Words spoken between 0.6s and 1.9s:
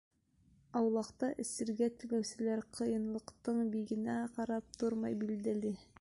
Аулаҡта эсергә